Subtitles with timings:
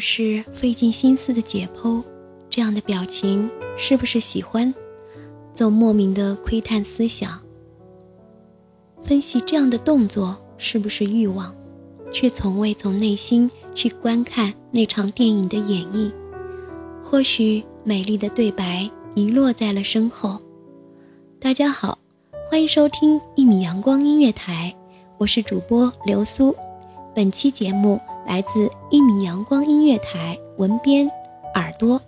[0.00, 2.02] 是费尽心思的解剖，
[2.48, 4.74] 这样的表情是不是喜欢？
[5.54, 7.38] 总莫名的窥探思想，
[9.02, 11.54] 分析这样的动作是不是欲望，
[12.10, 16.10] 却从未从内心去观看那场电影的演绎。
[17.04, 20.40] 或许美丽的对白遗落在了身后。
[21.38, 21.98] 大家好，
[22.50, 24.74] 欢迎收听一米阳光音乐台，
[25.18, 26.56] 我是主播刘苏。
[27.14, 28.00] 本期节目。
[28.30, 31.04] 来自一米阳光音乐台，文编
[31.56, 32.00] 耳朵。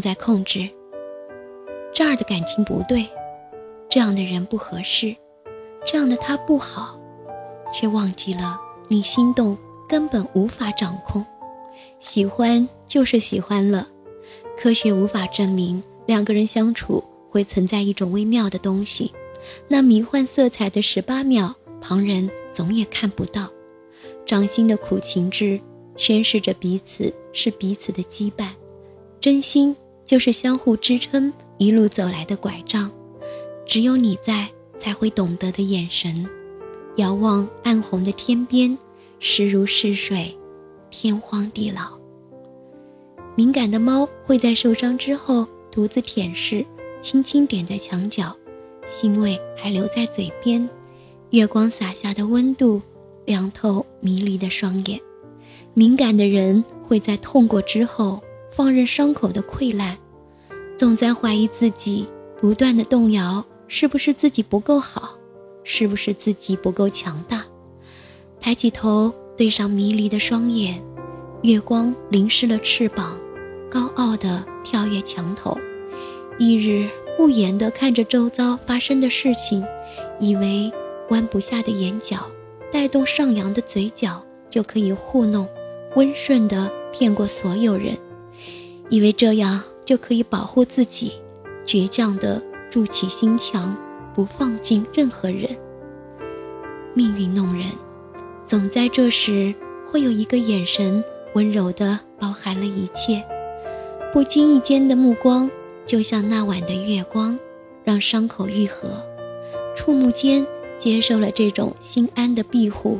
[0.00, 0.68] 在控制，
[1.92, 3.06] 这儿的感情不对，
[3.88, 5.16] 这样的人不合适，
[5.86, 6.98] 这样的他不好，
[7.72, 9.56] 却忘记了你心动
[9.88, 11.24] 根本无法掌控，
[11.98, 13.88] 喜欢就是喜欢了，
[14.56, 19.12] 科学无法证明两个人相处会存在一种微妙的东西，
[19.68, 23.48] 那迷幻色彩的十八秒，旁人总也看不到，
[24.26, 25.60] 掌心的苦情痣
[25.96, 28.48] 宣示着彼此是彼此的羁绊。
[29.20, 29.76] 真心
[30.08, 32.90] 就是相互支撑一路走来的拐杖，
[33.66, 34.48] 只有你在，
[34.78, 36.26] 才会懂得的眼神。
[36.96, 38.76] 遥望暗红的天边，
[39.20, 40.34] 时如逝水，
[40.88, 41.98] 天荒地老。
[43.34, 46.64] 敏感的猫会在受伤之后独自舔舐，
[47.02, 48.34] 轻轻点在墙角，
[48.88, 50.66] 腥味还留在嘴边。
[51.32, 52.80] 月光洒下的温度，
[53.26, 54.98] 凉透迷离的双眼。
[55.74, 58.22] 敏感的人会在痛过之后。
[58.58, 59.96] 放任伤口的溃烂，
[60.76, 62.08] 总在怀疑自己，
[62.40, 65.16] 不断的动摇，是不是自己不够好，
[65.62, 67.44] 是不是自己不够强大？
[68.40, 70.82] 抬起头，对上迷离的双眼，
[71.42, 73.16] 月光淋湿了翅膀，
[73.70, 75.56] 高傲的跳跃墙头，
[76.36, 79.64] 一日不言的看着周遭发生的事情，
[80.18, 80.68] 以为
[81.10, 82.28] 弯不下的眼角，
[82.72, 84.20] 带动上扬的嘴角，
[84.50, 85.46] 就可以糊弄，
[85.94, 87.96] 温顺的骗过所有人。
[88.90, 91.12] 以为这样就可以保护自己，
[91.66, 93.76] 倔强地筑起心墙，
[94.14, 95.56] 不放进任何人。
[96.94, 97.66] 命运弄人，
[98.46, 99.54] 总在这时
[99.86, 101.02] 会有一个眼神
[101.34, 103.22] 温柔地包含了一切。
[104.12, 105.50] 不经意间的目光，
[105.86, 107.38] 就像那晚的月光，
[107.84, 108.88] 让伤口愈合。
[109.76, 110.44] 触目间
[110.78, 112.98] 接受了这种心安的庇护，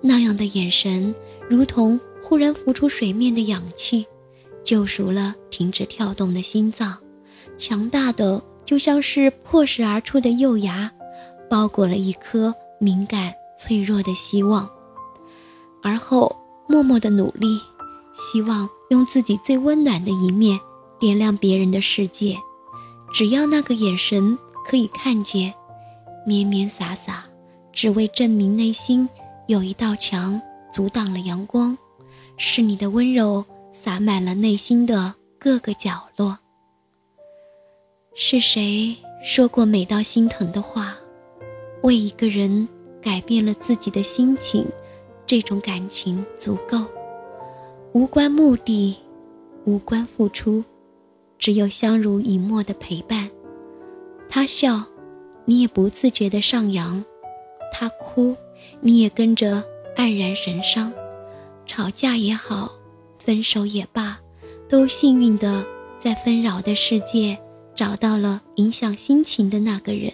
[0.00, 1.12] 那样的眼神，
[1.48, 4.06] 如同忽然浮出水面的氧气。
[4.68, 6.94] 救赎了停止跳动的心脏，
[7.56, 10.92] 强大的就像是破石而出的幼芽，
[11.48, 14.68] 包裹了一颗敏感脆弱的希望。
[15.82, 16.36] 而后
[16.68, 17.58] 默默的努力，
[18.12, 20.60] 希望用自己最温暖的一面
[20.98, 22.36] 点亮别人的世界。
[23.10, 25.54] 只要那个眼神可以看见，
[26.26, 27.24] 绵绵洒洒，
[27.72, 29.08] 只为证明内心
[29.46, 30.38] 有一道墙
[30.74, 31.78] 阻挡了阳光，
[32.36, 33.42] 是你的温柔
[33.80, 36.36] 洒满了内心的各个角落。
[38.12, 40.96] 是谁说过美到心疼的话？
[41.84, 42.68] 为一个人
[43.00, 44.66] 改变了自己的心情，
[45.28, 46.84] 这种感情足够，
[47.92, 48.96] 无关目的，
[49.64, 50.64] 无关付出，
[51.38, 53.30] 只有相濡以沫的陪伴。
[54.28, 54.82] 他笑，
[55.44, 57.04] 你也不自觉的上扬；
[57.72, 58.34] 他哭，
[58.80, 59.62] 你也跟着
[59.96, 60.92] 黯然神伤。
[61.64, 62.72] 吵架也好，
[63.28, 64.18] 分手也罢，
[64.70, 65.62] 都幸运的
[66.00, 67.38] 在纷扰的世界
[67.76, 70.10] 找到了影响心情的那个人。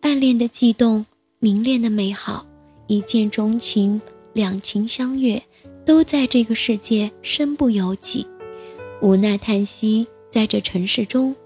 [0.00, 1.04] 暗恋的悸动，
[1.38, 2.46] 明恋的美好，
[2.86, 4.00] 一见钟情，
[4.32, 5.42] 两情相悦，
[5.84, 8.26] 都在这个世界身不由己。
[9.02, 11.36] 无奈叹息，在这城市中，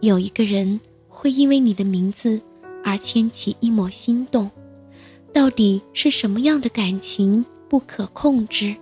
[0.00, 0.78] 有一个人
[1.08, 2.38] 会因为你的名字
[2.84, 4.50] 而牵起一抹心动。
[5.32, 8.76] 到底是什么样的感情不可控制？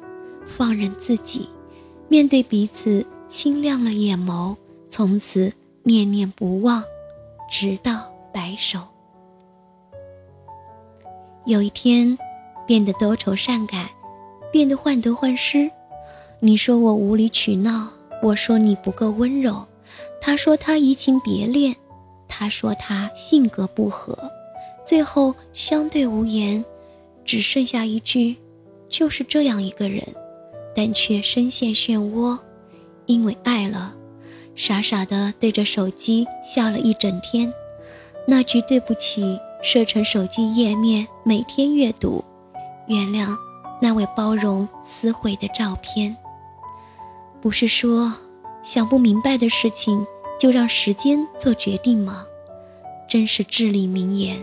[0.49, 1.49] 放任自己，
[2.09, 4.57] 面对彼此，清亮了眼眸，
[4.91, 5.53] 从此
[5.83, 6.83] 念念不忘，
[7.51, 8.81] 直到白首。
[11.47, 12.19] 有一天，
[12.67, 13.89] 变得多愁善感，
[14.51, 15.71] 变得患得患失。
[16.41, 17.89] 你说我无理取闹，
[18.23, 19.67] 我说你不够温柔，
[20.21, 21.75] 他说他移情别恋，
[22.27, 24.17] 他说他性格不合，
[24.87, 26.65] 最后相对无言，
[27.25, 28.37] 只剩下一句：
[28.89, 30.03] 就是这样一个人，
[30.79, 32.39] 但却深陷漩涡，
[33.07, 33.93] 因为爱了，
[34.55, 37.53] 傻傻的对着手机笑了一整天。
[38.29, 39.37] 那句对不起。
[39.61, 42.25] 设成手机页面，每天阅读。
[42.87, 43.37] 原谅
[43.83, 46.17] 那位包容撕毁的照片。
[47.41, 48.15] 不是说
[48.63, 50.07] 想不明白的事情
[50.39, 52.25] 就让时间做决定吗？
[53.09, 54.39] 真是至理名言。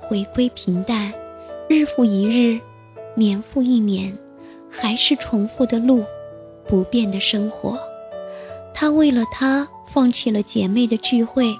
[0.00, 1.14] 回归平淡，
[1.68, 2.60] 日复一日，
[3.14, 4.12] 年复一年，
[4.70, 6.04] 还是重复的路，
[6.66, 7.78] 不变的生活。
[8.74, 11.54] 他为了他放弃了姐妹的聚会，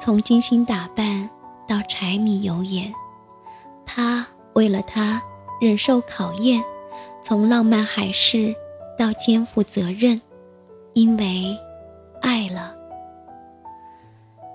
[0.00, 1.28] 从精心打扮。
[1.68, 2.92] 到柴米油盐，
[3.86, 5.22] 他为了他
[5.60, 6.60] 忍受考验，
[7.22, 8.52] 从浪漫海誓
[8.98, 10.20] 到肩负责任，
[10.94, 11.56] 因为
[12.20, 12.74] 爱了。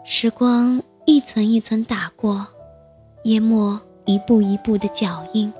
[0.03, 2.45] 时光一层一层打过，
[3.23, 5.53] 淹没一步一步的脚印。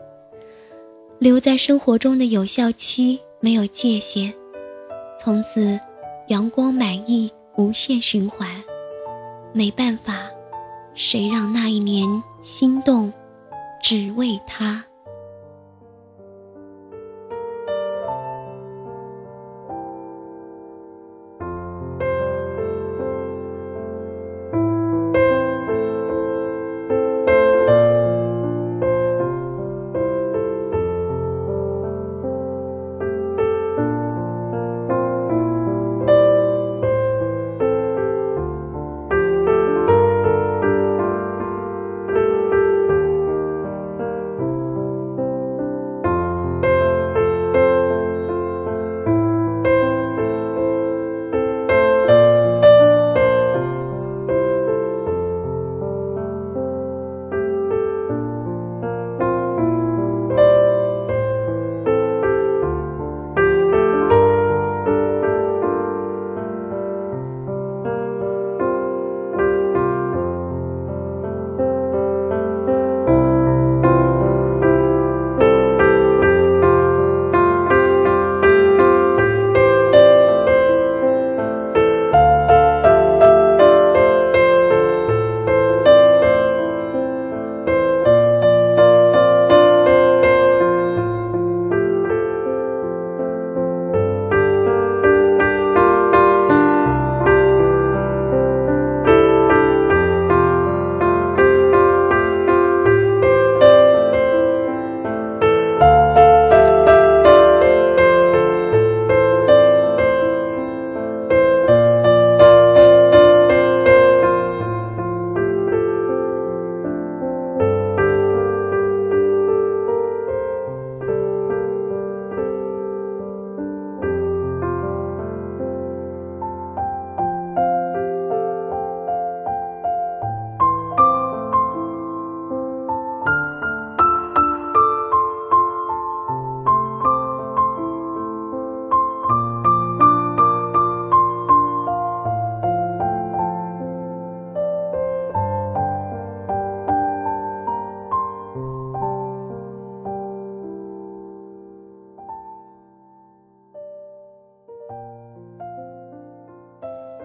[1.19, 4.33] 留在生活中的有效期没有界限，
[5.19, 5.79] 从此
[6.27, 8.49] 阳光满溢，无限循环。
[9.53, 10.29] 没办法。
[10.97, 12.07] 谁让那一年
[12.41, 13.11] 心动，
[13.83, 14.81] 只为他？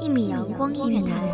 [0.00, 1.30] 一米阳光音乐台，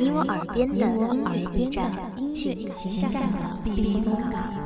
[0.00, 1.90] 你我耳边的音乐驿站，
[2.32, 4.65] 情感的避风港。